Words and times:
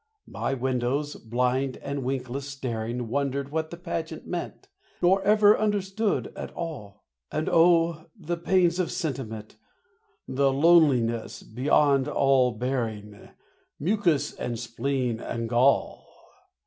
My 0.25 0.55
windows, 0.55 1.13
blind 1.15 1.77
and 1.77 2.01
winkless 2.01 2.47
staring, 2.47 3.07
Wondered 3.07 3.49
what 3.49 3.69
the 3.69 3.77
pageant 3.77 4.25
meant, 4.25 4.67
Nor 4.99 5.21
ever 5.21 5.55
understood 5.55 6.33
at 6.35 6.49
all. 6.55 7.05
And 7.31 7.47
oh, 7.47 8.07
the 8.17 8.35
pains 8.37 8.79
of 8.79 8.91
sentiment! 8.91 9.57
The 10.27 10.51
loneliness 10.51 11.43
beyond 11.43 12.07
all 12.07 12.51
bearing... 12.51 13.29
Mucus 13.79 14.33
and 14.33 14.57
spleen 14.57 15.19
and 15.19 15.47
gall! 15.47 16.03